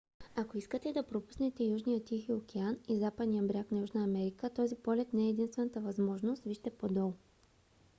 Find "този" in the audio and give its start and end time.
4.53-4.75